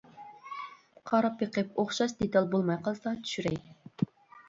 [1.11, 3.65] قاراپ بېقىپ ئوخشاش دېتال بولماي قالسا چۈشۈرەي.